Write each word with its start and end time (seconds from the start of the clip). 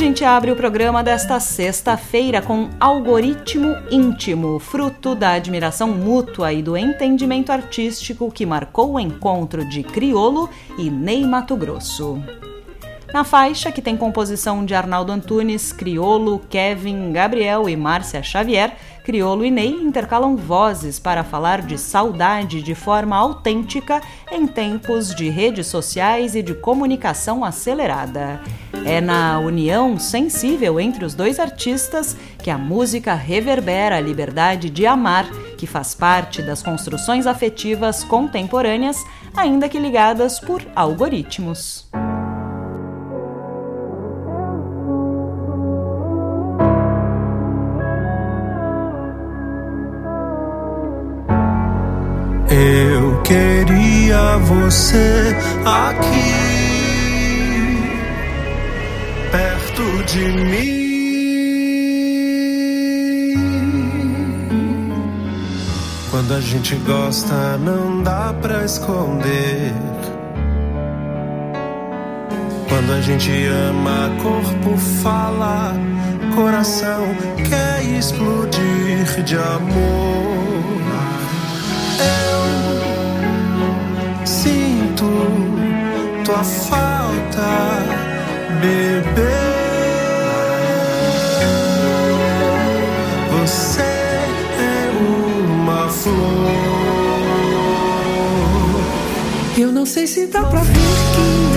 Gente 0.00 0.24
abre 0.24 0.50
o 0.50 0.56
programa 0.56 1.04
desta 1.04 1.38
sexta-feira 1.38 2.40
com 2.40 2.70
Algoritmo 2.80 3.76
Íntimo, 3.90 4.58
fruto 4.58 5.14
da 5.14 5.32
admiração 5.32 5.88
mútua 5.88 6.54
e 6.54 6.62
do 6.62 6.74
entendimento 6.74 7.52
artístico 7.52 8.32
que 8.32 8.46
marcou 8.46 8.94
o 8.94 8.98
encontro 8.98 9.62
de 9.62 9.82
Criolo 9.82 10.48
e 10.78 10.88
Ney 10.88 11.26
Mato 11.26 11.54
Grosso. 11.54 12.18
Na 13.12 13.24
faixa, 13.24 13.70
que 13.70 13.82
tem 13.82 13.94
composição 13.94 14.64
de 14.64 14.74
Arnaldo 14.74 15.12
Antunes, 15.12 15.70
Criolo, 15.70 16.40
Kevin, 16.48 17.12
Gabriel 17.12 17.68
e 17.68 17.76
Márcia 17.76 18.22
Xavier, 18.22 18.74
Criolo 19.04 19.44
e 19.44 19.50
Ney 19.50 19.70
intercalam 19.70 20.36
vozes 20.36 20.98
para 20.98 21.24
falar 21.24 21.62
de 21.62 21.78
saudade 21.78 22.62
de 22.62 22.74
forma 22.74 23.16
autêntica 23.16 24.00
em 24.30 24.46
tempos 24.46 25.14
de 25.14 25.28
redes 25.28 25.66
sociais 25.66 26.34
e 26.34 26.42
de 26.42 26.54
comunicação 26.54 27.44
acelerada. 27.44 28.40
É 28.84 29.00
na 29.00 29.38
união 29.38 29.98
sensível 29.98 30.80
entre 30.80 31.04
os 31.04 31.14
dois 31.14 31.38
artistas 31.38 32.16
que 32.42 32.50
a 32.50 32.58
música 32.58 33.14
reverbera 33.14 33.96
a 33.96 34.00
liberdade 34.00 34.70
de 34.70 34.86
amar, 34.86 35.30
que 35.56 35.66
faz 35.66 35.94
parte 35.94 36.40
das 36.42 36.62
construções 36.62 37.26
afetivas 37.26 38.02
contemporâneas, 38.04 38.96
ainda 39.36 39.68
que 39.68 39.78
ligadas 39.78 40.40
por 40.40 40.62
algoritmos. 40.74 41.88
Queria 53.30 54.38
você 54.38 55.36
aqui, 55.64 56.34
perto 59.30 59.84
de 60.06 60.32
mim. 60.50 60.80
Quando 66.10 66.34
a 66.34 66.40
gente 66.40 66.74
gosta, 66.74 67.56
não 67.58 68.02
dá 68.02 68.34
pra 68.42 68.64
esconder. 68.64 69.74
Quando 72.68 72.92
a 72.92 73.00
gente 73.00 73.30
ama, 73.46 74.10
corpo 74.20 74.76
fala, 75.04 75.74
coração 76.34 77.14
quer 77.48 77.84
explodir 77.96 79.22
de 79.24 79.36
amor. 79.36 80.10
Falta, 86.42 87.48
bebê. 88.60 89.20
Você 93.30 93.82
é 93.82 94.90
uma 95.00 95.88
flor. 95.88 96.40
Eu 99.58 99.72
não 99.72 99.84
sei 99.84 100.06
se 100.06 100.26
dá 100.26 100.44
pra 100.44 100.60
ver 100.60 100.74
que 100.74 101.49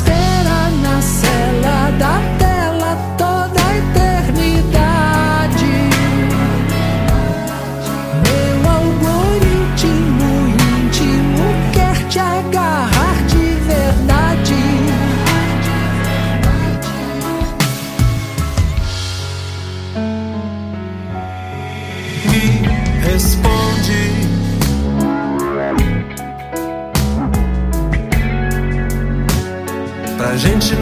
vou 0.00 0.61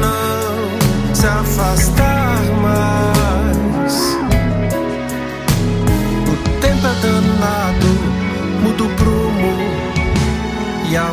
não 0.01 1.15
se 1.15 1.27
afastar 1.27 2.43
mais. 2.63 3.95
O 6.27 6.61
tempo 6.61 6.87
é 6.87 6.95
danado, 7.03 7.93
mudo 8.63 8.87
o 8.87 8.91
prumo 8.97 9.57
e 10.91 10.97
a 10.97 11.11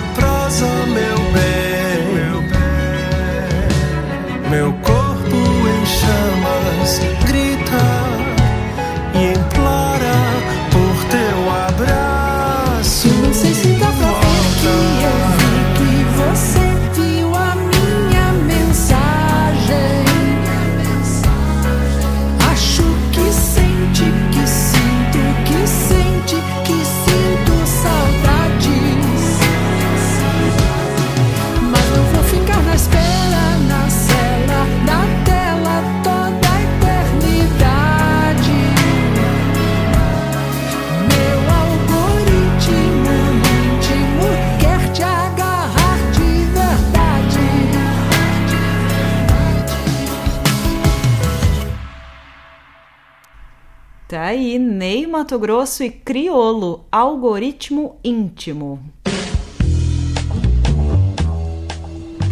Mato 55.17 55.39
Grosso 55.39 55.83
e 55.83 55.89
Criolo, 55.89 56.85
Algoritmo 56.91 57.95
Íntimo. 58.03 58.79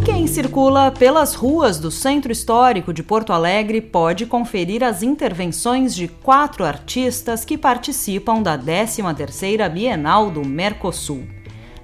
Quem 0.06 0.28
circula 0.28 0.92
pelas 0.92 1.34
ruas 1.34 1.80
do 1.80 1.90
Centro 1.90 2.32
Histórico 2.32 2.94
de 2.94 3.02
Porto 3.02 3.34
Alegre 3.34 3.82
pode 3.82 4.28
conferir 4.28 4.84
as 4.84 5.02
intervenções 5.02 5.96
de 5.96 6.08
quatro 6.08 6.64
artistas 6.64 7.44
que 7.44 7.58
participam 7.58 8.44
da 8.44 8.56
13ª 8.56 9.68
Bienal 9.68 10.30
do 10.30 10.46
Mercosul. 10.46 11.24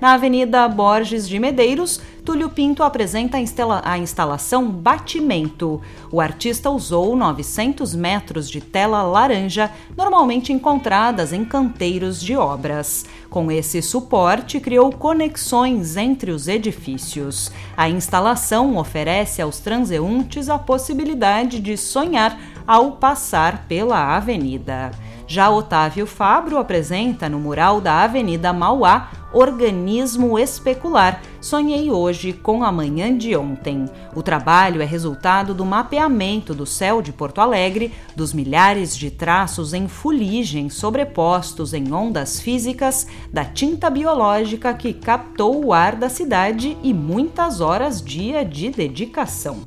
Na 0.02 0.14
Avenida 0.14 0.68
Borges 0.68 1.30
de 1.30 1.38
Medeiros, 1.38 2.02
Túlio 2.26 2.50
Pinto 2.50 2.82
apresenta 2.82 3.38
a, 3.38 3.40
instala- 3.40 3.84
a 3.86 4.00
instalação 4.00 4.68
Batimento. 4.68 5.80
O 6.12 6.20
artista 6.20 6.72
usou 6.72 7.16
900 7.16 7.94
metros 7.94 8.50
de 8.50 8.60
tela 8.62 9.04
laranja, 9.04 9.70
normalmente 9.96 10.52
encontradas 10.52 11.32
em 11.32 11.46
canteiros 11.46 12.20
de 12.20 12.36
obras. 12.36 13.06
Com 13.30 13.52
esse 13.52 13.80
suporte, 13.80 14.60
criou 14.60 14.92
conexões 14.92 15.96
entre 15.96 16.32
os 16.32 16.48
edifícios. 16.48 17.52
A 17.78 17.88
instalação 17.88 18.78
oferece 18.78 19.40
aos 19.40 19.60
transeuntes 19.60 20.50
a 20.50 20.58
possibilidade 20.58 21.60
de 21.60 21.78
sonhar 21.78 22.40
ao 22.66 22.94
passar 22.94 23.66
pela 23.68 24.16
avenida. 24.18 24.90
Já 25.32 25.50
Otávio 25.50 26.06
Fabro 26.06 26.58
apresenta 26.58 27.30
no 27.30 27.40
mural 27.40 27.80
da 27.80 28.04
Avenida 28.04 28.52
Mauá 28.52 29.12
Organismo 29.32 30.38
Especular, 30.38 31.22
Sonhei 31.40 31.90
hoje 31.90 32.34
com 32.34 32.66
a 32.66 32.70
manhã 32.70 33.18
de 33.18 33.34
ontem. 33.34 33.86
O 34.14 34.22
trabalho 34.22 34.82
é 34.82 34.86
resultado 34.86 35.54
do 35.54 35.64
mapeamento 35.64 36.54
do 36.54 36.66
céu 36.66 37.02
de 37.02 37.14
Porto 37.14 37.40
Alegre, 37.40 37.94
dos 38.14 38.34
milhares 38.34 38.94
de 38.94 39.10
traços 39.10 39.74
em 39.74 39.88
fuligem 39.88 40.70
sobrepostos 40.70 41.74
em 41.74 41.94
ondas 41.94 42.42
físicas, 42.42 43.08
da 43.32 43.46
tinta 43.46 43.90
biológica 43.90 44.74
que 44.74 44.92
captou 44.92 45.64
o 45.64 45.72
ar 45.72 45.96
da 45.96 46.10
cidade 46.10 46.78
e 46.84 46.94
muitas 46.94 47.62
horas 47.62 48.02
dia 48.02 48.44
de 48.44 48.70
dedicação. 48.70 49.62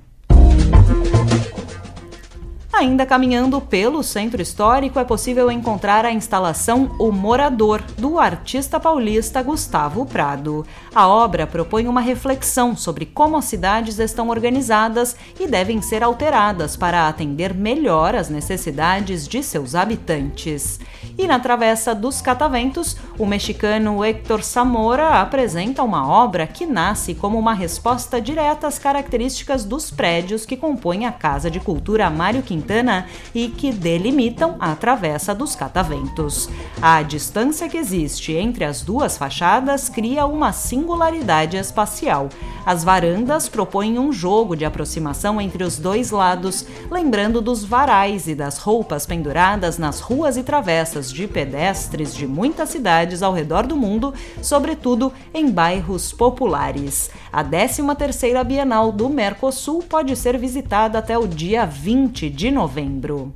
Ainda 2.77 3.07
caminhando 3.07 3.61
pelo 3.61 4.03
centro 4.03 4.43
histórico, 4.43 4.99
é 4.99 5.05
possível 5.05 5.49
encontrar 5.49 6.05
a 6.05 6.11
instalação 6.11 6.91
O 6.99 7.13
Morador, 7.13 7.81
do 7.97 8.19
artista 8.19 8.81
paulista 8.81 9.41
Gustavo 9.45 10.05
Prado. 10.05 10.67
A 10.93 11.07
obra 11.07 11.47
propõe 11.47 11.87
uma 11.87 12.01
reflexão 12.01 12.77
sobre 12.77 13.07
como 13.07 13.37
as 13.37 13.45
cidades 13.45 14.01
estão 14.01 14.29
organizadas 14.29 15.15
e 15.39 15.47
devem 15.47 15.81
ser 15.81 16.03
alteradas 16.03 16.77
para 16.77 17.07
atender 17.07 17.55
melhor 17.55 18.17
as 18.17 18.29
necessidades 18.29 19.29
de 19.29 19.41
seus 19.41 19.77
habitantes. 19.77 20.81
E 21.17 21.29
na 21.29 21.39
Travessa 21.39 21.95
dos 21.95 22.21
Cataventos, 22.21 22.97
o 23.17 23.25
mexicano 23.25 24.03
Héctor 24.03 24.43
Zamora 24.43 25.21
apresenta 25.21 25.81
uma 25.85 26.09
obra 26.09 26.45
que 26.45 26.67
nasce 26.67 27.15
como 27.15 27.39
uma 27.39 27.55
resposta 27.55 28.21
direta 28.21 28.67
às 28.67 28.81
características 28.81 29.65
dos 29.65 29.93
prédios 29.93 30.45
que 30.45 30.57
compõem 30.57 31.07
a 31.07 31.13
Casa 31.13 31.49
de 31.49 31.61
Cultura 31.61 32.11
Mário 32.11 32.43
Quintana 32.43 33.07
e 33.33 33.49
que 33.49 33.71
delimitam 33.71 34.57
a 34.59 34.75
Travessa 34.75 35.33
dos 35.33 35.55
Cataventos. 35.55 36.49
A 36.83 37.01
distância 37.03 37.69
que 37.69 37.77
existe 37.77 38.33
entre 38.33 38.65
as 38.65 38.83
duas 38.83 39.17
fachadas 39.17 39.89
cria 39.89 40.27
uma 40.27 40.53
singularidade 40.53 41.57
espacial. 41.57 42.29
As 42.67 42.83
varandas 42.83 43.49
propõem 43.49 43.99
um 43.99 44.11
jogo 44.11 44.57
de 44.57 44.65
aproximação 44.65 45.41
entre 45.41 45.63
os 45.63 45.77
dois 45.79 46.11
lados, 46.11 46.67
lembrando 46.91 47.41
dos 47.41 47.63
varais 47.63 48.27
e 48.27 48.35
das 48.35 48.59
roupas 48.59 49.07
penduradas 49.07 49.79
nas 49.79 50.01
ruas 50.01 50.37
e 50.37 50.43
travessas 50.43 51.04
de 51.13 51.27
pedestres 51.27 52.15
de 52.15 52.27
muitas 52.27 52.69
cidades 52.69 53.23
ao 53.23 53.33
redor 53.33 53.67
do 53.67 53.77
mundo, 53.77 54.15
sobretudo 54.43 55.13
em 55.33 55.51
bairros 55.51 56.13
populares. 56.13 57.11
A 57.33 57.45
13ª 57.45 58.45
Bienal 58.45 58.93
do 58.93 59.09
Mercosul 59.09 59.83
pode 59.83 60.15
ser 60.17 60.39
visitada 60.39 60.99
até 60.99 61.19
o 61.19 61.27
dia 61.27 61.65
20 61.65 62.29
de 62.31 62.51
novembro. 62.51 63.35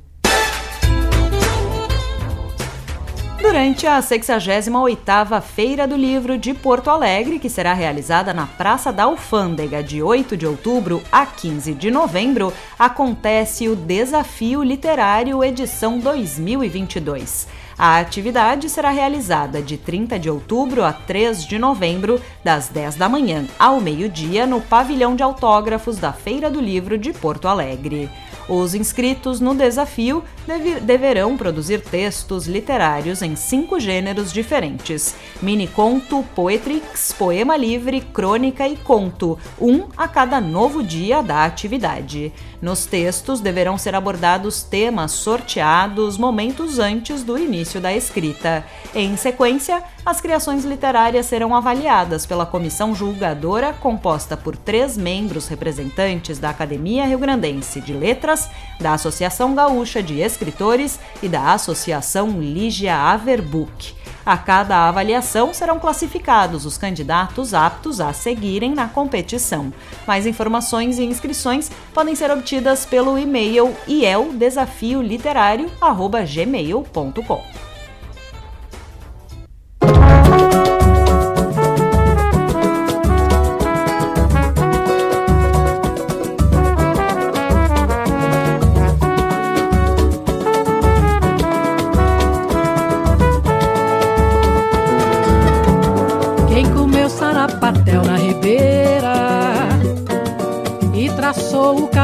durante 3.49 3.87
a 3.87 3.99
68ª 3.99 5.41
Feira 5.41 5.87
do 5.87 5.95
Livro 5.95 6.37
de 6.37 6.53
Porto 6.53 6.87
Alegre, 6.87 7.39
que 7.39 7.49
será 7.49 7.73
realizada 7.73 8.31
na 8.31 8.45
Praça 8.45 8.93
da 8.93 9.05
Alfândega 9.05 9.81
de 9.81 10.03
8 10.03 10.37
de 10.37 10.45
outubro 10.45 11.01
a 11.11 11.25
15 11.25 11.73
de 11.73 11.89
novembro, 11.89 12.53
acontece 12.77 13.67
o 13.67 13.75
Desafio 13.75 14.61
Literário 14.61 15.43
edição 15.43 15.97
2022. 15.97 17.47
A 17.79 17.97
atividade 17.97 18.69
será 18.69 18.89
realizada 18.89 19.61
de 19.61 19.77
30 19.77 20.19
de 20.19 20.29
outubro 20.29 20.83
a 20.83 20.91
3 20.91 21.45
de 21.45 21.57
novembro, 21.57 22.21
das 22.43 22.67
10 22.67 22.95
da 22.95 23.07
manhã 23.07 23.45
ao 23.57 23.79
meio-dia, 23.79 24.45
no 24.45 24.59
pavilhão 24.59 25.15
de 25.15 25.23
autógrafos 25.23 25.97
da 25.97 26.11
Feira 26.11 26.51
do 26.51 26.59
Livro 26.59 26.97
de 26.97 27.13
Porto 27.13 27.47
Alegre. 27.47 28.09
Os 28.49 28.73
inscritos 28.73 29.39
no 29.39 29.53
desafio 29.53 30.23
deve, 30.47 30.79
deverão 30.79 31.37
produzir 31.37 31.81
textos 31.81 32.47
literários 32.47 33.21
em 33.21 33.35
cinco 33.35 33.79
gêneros 33.79 34.33
diferentes: 34.33 35.15
mini-conto, 35.39 36.25
poetrix, 36.33 37.13
poema 37.13 37.55
livre, 37.55 38.01
crônica 38.01 38.67
e 38.67 38.75
conto, 38.75 39.37
um 39.61 39.83
a 39.95 40.07
cada 40.07 40.41
novo 40.41 40.81
dia 40.81 41.21
da 41.21 41.45
atividade. 41.45 42.33
Nos 42.59 42.87
textos 42.87 43.39
deverão 43.39 43.77
ser 43.77 43.93
abordados 43.93 44.63
temas 44.63 45.11
sorteados 45.11 46.17
momentos 46.17 46.79
antes 46.79 47.23
do 47.23 47.37
início 47.37 47.68
da 47.77 47.93
escrita. 47.93 48.63
Em 48.95 49.17
sequência, 49.17 49.83
as 50.05 50.21
criações 50.21 50.63
literárias 50.63 51.25
serão 51.25 51.53
avaliadas 51.53 52.25
pela 52.25 52.45
comissão 52.45 52.95
julgadora, 52.95 53.73
composta 53.73 54.37
por 54.37 54.55
três 54.55 54.95
membros 54.95 55.49
representantes 55.49 56.39
da 56.39 56.49
Academia 56.49 57.05
Rio 57.05 57.19
Grandense 57.19 57.81
de 57.81 57.91
Letras, 57.91 58.49
da 58.79 58.93
Associação 58.93 59.53
Gaúcha 59.53 60.01
de 60.01 60.21
Escritores 60.21 60.97
e 61.21 61.27
da 61.27 61.51
Associação 61.51 62.39
Lígia 62.39 62.95
Averbuch. 62.95 63.98
A 64.29 64.37
cada 64.37 64.87
avaliação 64.87 65.51
serão 65.55 65.79
classificados 65.79 66.63
os 66.63 66.77
candidatos 66.77 67.55
aptos 67.55 67.99
a 67.99 68.13
seguirem 68.13 68.75
na 68.75 68.87
competição. 68.87 69.73
Mais 70.05 70.27
informações 70.27 70.99
e 70.99 71.03
inscrições 71.03 71.71
podem 71.95 72.13
ser 72.13 72.29
obtidas 72.29 72.85
pelo 72.85 73.17
e-mail 73.17 73.75
sarapatel 73.87 74.29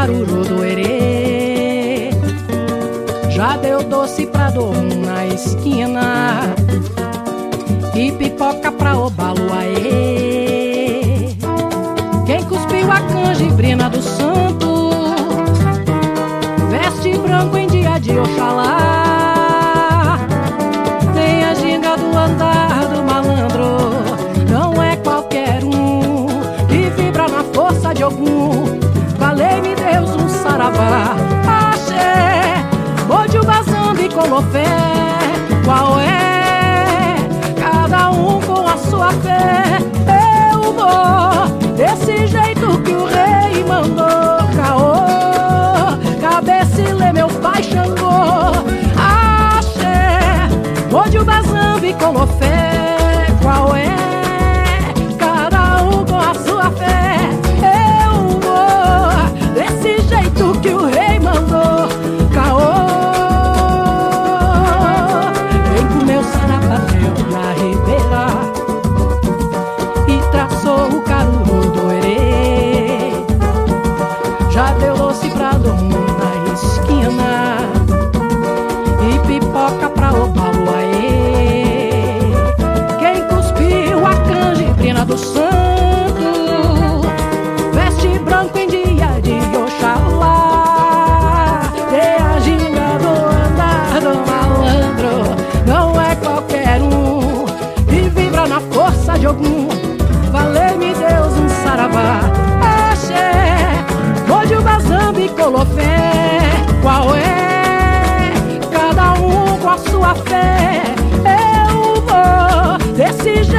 caruru 0.06 0.44
do 0.44 0.64
erê. 0.64 2.12
Já 3.32 3.58
deu 3.58 3.84
doce 3.84 4.28
pra 4.28 4.52
dor 4.52 4.76
na 4.76 5.26
esquina 5.26 6.54
e 7.96 8.12
pipoca 8.12 8.72
pra 8.72 9.00
obalo 9.00 9.52
aê. 9.52 11.30
Quem 12.28 12.44
cuspiu 12.44 12.92
a 12.92 13.02
canjibrina 13.02 13.90
do 13.90 14.02
santo 14.02 14.92
veste 16.70 17.18
branco 17.18 17.58
em 17.58 17.68
dia 17.68 17.98
de 17.98 18.12
Oxalá. 18.20 18.85
Qual 35.64 35.98
é? 35.98 37.16
Cada 37.58 38.12
um 38.12 38.42
com 38.42 38.68
a 38.68 38.76
sua 38.76 39.14
fé. 39.14 39.78
Eu 40.52 40.74
vou 40.74 41.48
desse 41.78 42.28
jeito 42.28 42.82
que 42.82 42.92
o 42.92 43.06
rei 43.06 43.64
mandou. 43.64 44.06
Caô, 44.58 45.98
cabecilê, 46.20 47.14
meu 47.14 47.30
pai 47.30 47.64
Xangô. 47.64 48.12
Axé, 48.98 50.50
Bode 50.92 51.18
o 51.18 51.24
bazambi 51.24 51.94
colofé. 51.94 52.45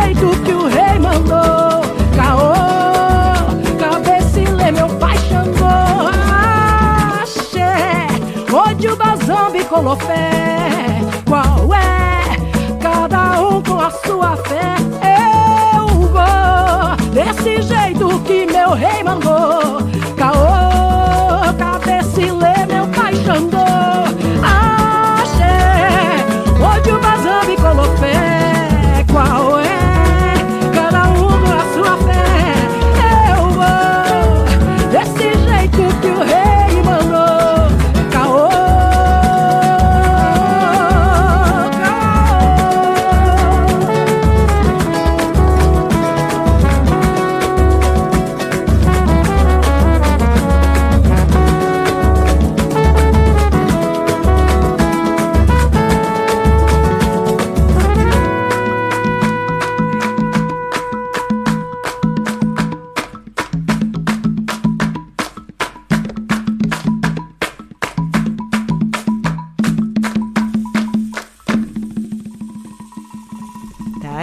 jeito 0.06 0.30
que 0.42 0.52
o 0.52 0.68
rei 0.68 0.98
mandou. 0.98 1.82
Caô, 2.14 2.52
cabecilê, 3.78 4.70
meu 4.70 4.88
pai 4.98 5.16
chamou. 5.28 6.08
Axé, 7.22 8.06
onde 8.52 8.88
o 8.88 8.96
bazambi 8.96 9.64
colou 9.64 9.96
fé. 9.96 11.00
Qual 11.26 11.74
é? 11.74 12.36
Cada 12.80 13.40
um 13.40 13.62
com 13.62 13.80
a 13.80 13.90
sua 13.90 14.36
fé. 14.36 14.76
Eu 15.02 15.88
vou 15.88 16.96
desse 17.12 17.62
jeito 17.62 18.20
que 18.20 18.46
meu 18.46 18.72
rei 18.74 19.02
mandou. 19.02 19.85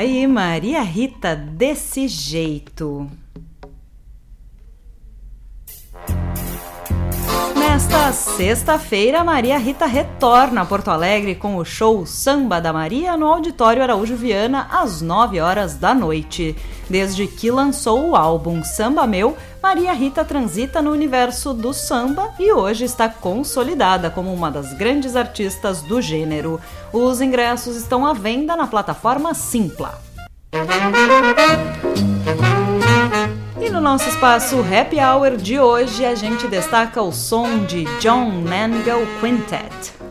Aí, 0.03 0.27
Maria 0.27 0.81
Rita, 0.81 1.33
desse 1.33 2.09
jeito. 2.09 3.09
Nesta 7.55 8.11
sexta-feira, 8.11 9.23
Maria 9.23 9.57
Rita 9.57 9.85
retorna 9.85 10.61
a 10.61 10.65
Porto 10.65 10.91
Alegre 10.91 11.35
com 11.35 11.55
o 11.55 11.63
show 11.63 12.05
Samba 12.05 12.59
da 12.59 12.73
Maria 12.73 13.15
no 13.15 13.27
Auditório 13.27 13.81
Araújo 13.81 14.15
Viana 14.17 14.67
às 14.71 15.01
9 15.01 15.39
horas 15.39 15.75
da 15.75 15.93
noite. 15.93 16.53
Desde 16.93 17.25
que 17.25 17.49
lançou 17.49 18.09
o 18.09 18.15
álbum 18.15 18.63
Samba 18.63 19.07
Meu, 19.07 19.35
Maria 19.63 19.91
Rita 19.93 20.23
transita 20.23 20.79
no 20.79 20.91
universo 20.91 21.51
do 21.51 21.73
samba 21.73 22.35
e 22.39 22.53
hoje 22.53 22.85
está 22.85 23.09
consolidada 23.09 24.11
como 24.11 24.31
uma 24.31 24.51
das 24.51 24.73
grandes 24.73 25.15
artistas 25.15 25.81
do 25.81 25.99
gênero. 25.99 26.61
Os 26.93 27.19
ingressos 27.19 27.75
estão 27.75 28.05
à 28.05 28.13
venda 28.13 28.55
na 28.55 28.67
plataforma 28.67 29.33
Simpla. 29.33 29.99
E 33.59 33.69
no 33.71 33.81
nosso 33.81 34.07
espaço 34.07 34.57
Happy 34.59 34.99
Hour 34.99 35.35
de 35.37 35.59
hoje, 35.59 36.05
a 36.05 36.13
gente 36.13 36.47
destaca 36.47 37.01
o 37.01 37.11
som 37.11 37.65
de 37.65 37.85
John 38.01 38.29
Mango 38.29 39.07
Quintet. 39.19 40.02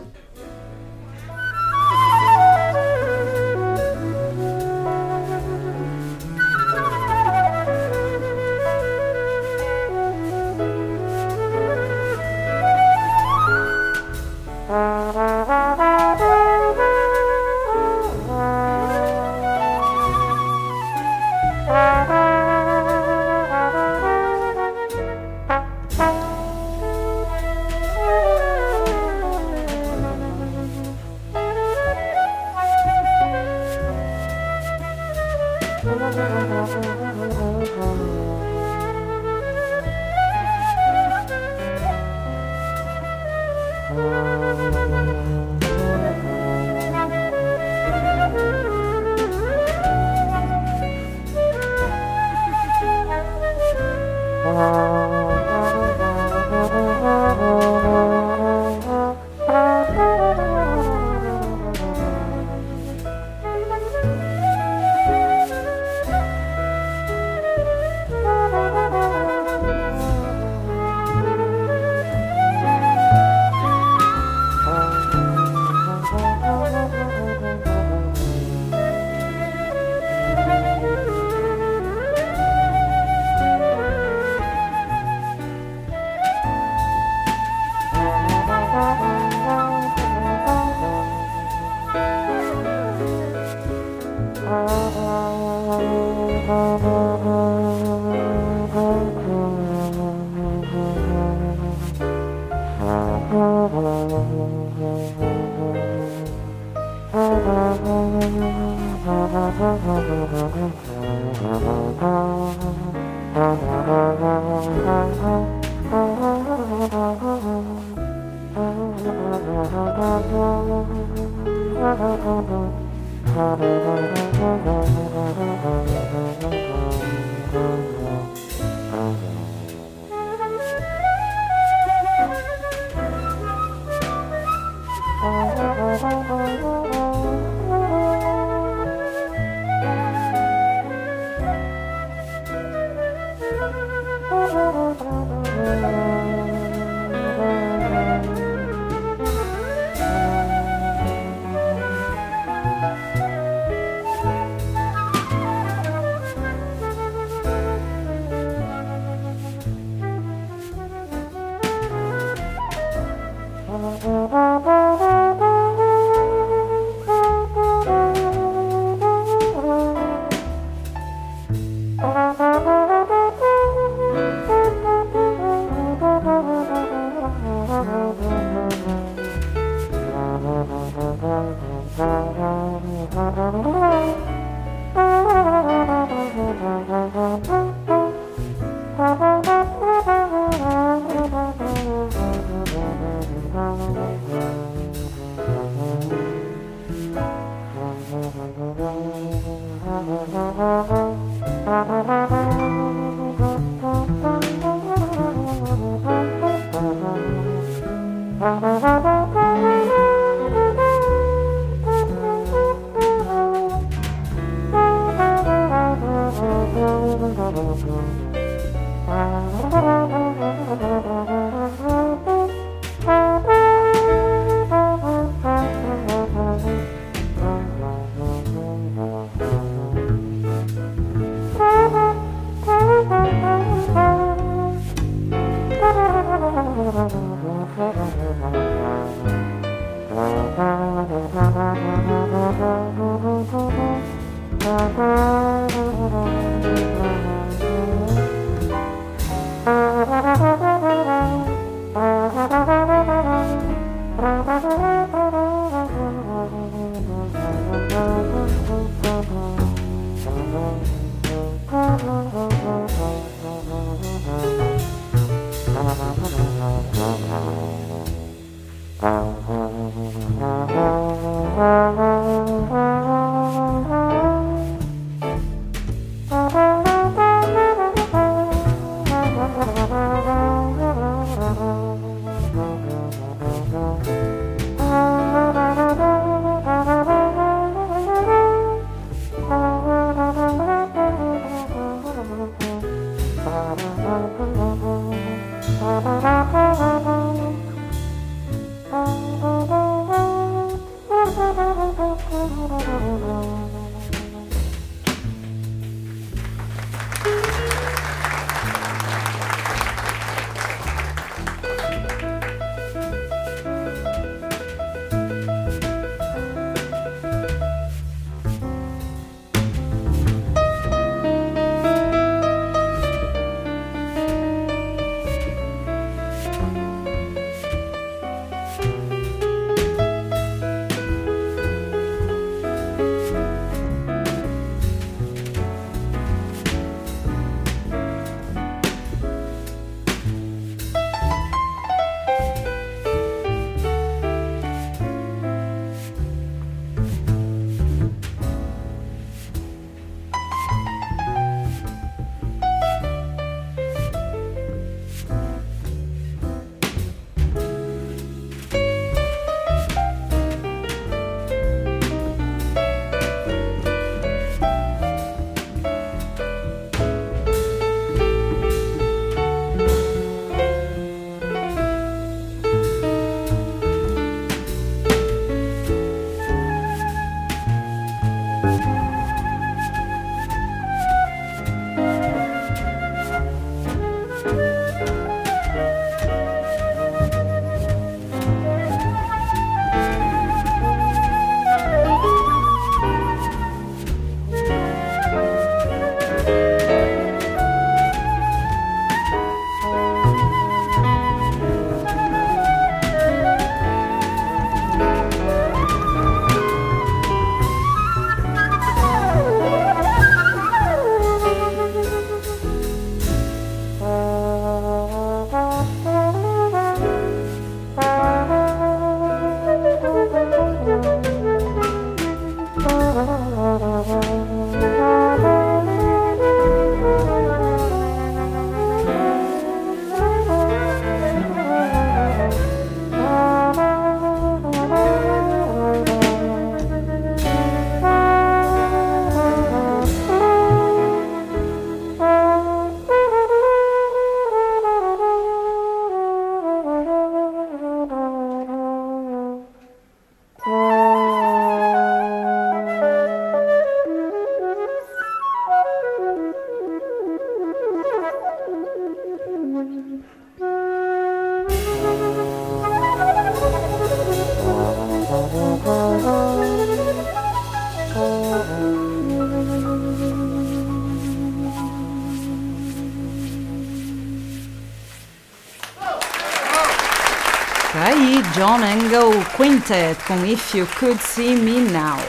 Quintet 479.45 480.23
com 480.25 480.45
If 480.45 480.73
You 480.73 480.87
Could 480.99 481.21
See 481.21 481.55
Me 481.55 481.79
Now. 481.91 482.19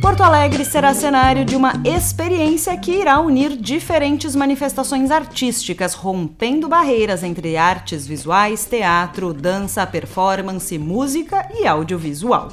Porto 0.00 0.22
Alegre 0.22 0.64
será 0.64 0.94
cenário 0.94 1.44
de 1.44 1.54
uma 1.54 1.74
experiência 1.84 2.76
que 2.76 2.92
irá 2.92 3.20
unir 3.20 3.56
diferentes 3.56 4.34
manifestações 4.34 5.10
artísticas, 5.10 5.94
rompendo 5.94 6.68
barreiras 6.68 7.22
entre 7.22 7.56
artes 7.56 8.06
visuais, 8.06 8.64
teatro, 8.64 9.34
dança, 9.34 9.86
performance, 9.86 10.78
música 10.78 11.48
e 11.54 11.66
audiovisual. 11.66 12.48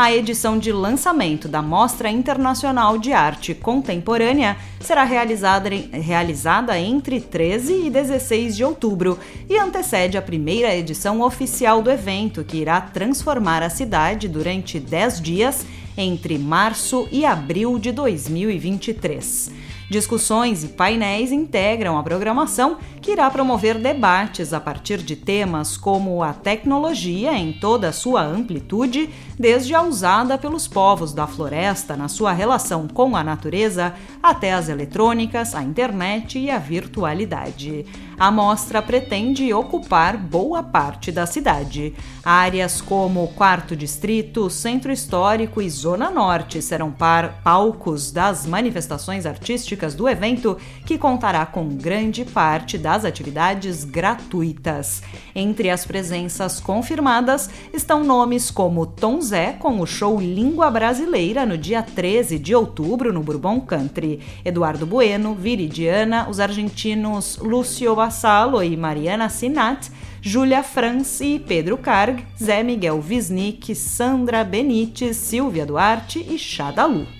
A 0.00 0.10
edição 0.10 0.58
de 0.58 0.72
lançamento 0.72 1.46
da 1.46 1.60
Mostra 1.60 2.08
Internacional 2.08 2.96
de 2.96 3.12
Arte 3.12 3.54
Contemporânea 3.54 4.56
será 4.80 5.04
realizada, 5.04 5.68
realizada 5.92 6.78
entre 6.80 7.20
13 7.20 7.84
e 7.84 7.90
16 7.90 8.56
de 8.56 8.64
outubro 8.64 9.18
e 9.46 9.58
antecede 9.58 10.16
a 10.16 10.22
primeira 10.22 10.74
edição 10.74 11.20
oficial 11.20 11.82
do 11.82 11.90
evento, 11.90 12.42
que 12.42 12.56
irá 12.56 12.80
transformar 12.80 13.62
a 13.62 13.68
cidade 13.68 14.26
durante 14.26 14.80
10 14.80 15.20
dias 15.20 15.66
entre 15.98 16.38
março 16.38 17.06
e 17.12 17.26
abril 17.26 17.78
de 17.78 17.92
2023. 17.92 19.50
Discussões 19.90 20.62
e 20.62 20.68
painéis 20.68 21.32
integram 21.32 21.98
a 21.98 22.02
programação, 22.04 22.78
que 23.02 23.10
irá 23.10 23.28
promover 23.28 23.76
debates 23.76 24.52
a 24.52 24.60
partir 24.60 24.98
de 24.98 25.16
temas 25.16 25.76
como 25.76 26.22
a 26.22 26.32
tecnologia 26.32 27.32
em 27.32 27.52
toda 27.52 27.88
a 27.88 27.92
sua 27.92 28.22
amplitude, 28.22 29.10
desde 29.36 29.74
a 29.74 29.82
usada 29.82 30.38
pelos 30.38 30.68
povos 30.68 31.12
da 31.12 31.26
floresta 31.26 31.96
na 31.96 32.06
sua 32.06 32.30
relação 32.30 32.86
com 32.86 33.16
a 33.16 33.24
natureza, 33.24 33.92
até 34.22 34.52
as 34.52 34.68
eletrônicas, 34.68 35.56
a 35.56 35.62
internet 35.64 36.38
e 36.38 36.52
a 36.52 36.58
virtualidade. 36.58 37.84
A 38.16 38.30
mostra 38.30 38.80
pretende 38.80 39.52
ocupar 39.52 40.16
boa 40.16 40.62
parte 40.62 41.10
da 41.10 41.26
cidade. 41.26 41.94
Áreas 42.22 42.80
como 42.80 43.26
Quarto 43.28 43.74
Distrito, 43.74 44.48
Centro 44.50 44.92
Histórico 44.92 45.60
e 45.60 45.68
Zona 45.68 46.10
Norte 46.10 46.62
serão 46.62 46.94
palcos 47.42 48.12
das 48.12 48.46
manifestações 48.46 49.26
artísticas 49.26 49.79
do 49.94 50.08
evento, 50.08 50.56
que 50.84 50.98
contará 50.98 51.46
com 51.46 51.68
grande 51.68 52.24
parte 52.24 52.76
das 52.76 53.04
atividades 53.04 53.84
gratuitas. 53.84 55.02
Entre 55.34 55.70
as 55.70 55.84
presenças 55.84 56.60
confirmadas 56.60 57.48
estão 57.72 58.04
nomes 58.04 58.50
como 58.50 58.86
Tom 58.86 59.20
Zé, 59.20 59.52
com 59.58 59.80
o 59.80 59.86
show 59.86 60.20
Língua 60.20 60.70
Brasileira 60.70 61.46
no 61.46 61.56
dia 61.56 61.82
13 61.82 62.38
de 62.38 62.54
outubro 62.54 63.12
no 63.12 63.22
Bourbon 63.22 63.60
Country, 63.60 64.20
Eduardo 64.44 64.86
Bueno, 64.86 65.34
Viridiana, 65.34 66.28
os 66.28 66.38
argentinos 66.38 67.38
Lúcio 67.38 67.94
Vassalo 67.94 68.62
e 68.62 68.76
Mariana 68.76 69.28
Sinat, 69.28 69.90
Júlia 70.22 70.62
Franz 70.62 71.20
e 71.20 71.38
Pedro 71.38 71.78
Carg, 71.78 72.24
Zé 72.40 72.62
Miguel 72.62 73.02
Wisnik, 73.06 73.74
Sandra 73.74 74.44
Benites, 74.44 75.16
Silvia 75.16 75.64
Duarte 75.64 76.18
e 76.28 76.38
Chadalu. 76.38 77.19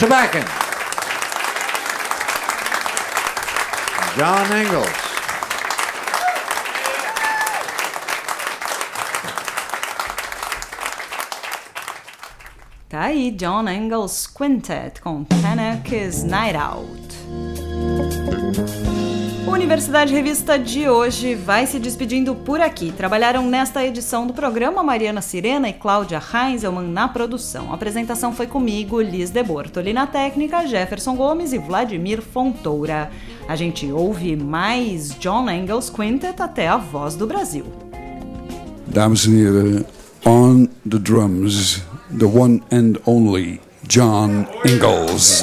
Lou 0.00 0.06
Tobacco, 0.06 0.38
John 4.16 4.56
Engels. 4.56 5.08
Tá 12.88 13.00
aí 13.02 13.32
John 13.32 13.68
Engels 13.68 14.26
Quintet 14.28 15.00
com 15.00 15.24
Tanaka's 15.24 16.22
Night 16.22 16.56
Out. 16.56 17.08
Universidade 19.48 20.12
Revista 20.12 20.58
de 20.58 20.88
hoje 20.88 21.34
vai 21.34 21.66
se 21.66 21.78
despedindo 21.78 22.34
por 22.34 22.60
aqui. 22.60 22.92
Trabalharam 22.92 23.46
nesta 23.46 23.84
edição 23.84 24.26
do 24.26 24.34
programa 24.34 24.82
Mariana 24.82 25.20
Sirena 25.20 25.68
e 25.68 25.72
Cláudia 25.72 26.20
Heinzelmann 26.20 26.86
na 26.88 27.08
produção. 27.08 27.70
A 27.70 27.74
apresentação 27.74 28.32
foi 28.32 28.46
comigo, 28.46 29.00
Liz 29.00 29.30
de 29.30 29.42
Bortoli 29.42 29.92
na 29.92 30.06
técnica, 30.06 30.66
Jefferson 30.66 31.16
Gomes 31.16 31.52
e 31.52 31.58
Vladimir 31.58 32.20
Fontoura. 32.20 33.10
A 33.48 33.56
gente 33.56 33.90
ouve 33.90 34.36
mais 34.36 35.10
John 35.18 35.50
Engels 35.50 35.90
Quintet 35.90 36.40
até 36.40 36.68
a 36.68 36.76
voz 36.76 37.14
do 37.14 37.26
Brasil. 37.26 37.64
En 38.94 39.14
heren, 39.14 39.84
on 40.24 40.66
the 40.88 40.98
drums, 40.98 41.82
the 42.18 42.26
one 42.26 42.60
and 42.70 42.98
only 43.06 43.60
John 43.86 44.46
Ingalls. 44.64 45.42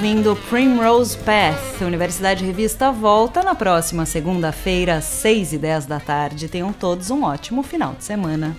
ouvindo 0.00 0.34
Primrose 0.48 1.14
Path. 1.18 1.82
Universidade 1.82 2.42
Revista 2.42 2.90
volta 2.90 3.42
na 3.42 3.54
próxima 3.54 4.06
segunda-feira, 4.06 4.96
às 4.96 5.04
6 5.04 5.52
e 5.52 5.58
10 5.58 5.84
da 5.84 6.00
tarde. 6.00 6.48
Tenham 6.48 6.72
todos 6.72 7.10
um 7.10 7.22
ótimo 7.22 7.62
final 7.62 7.92
de 7.92 8.04
semana. 8.04 8.56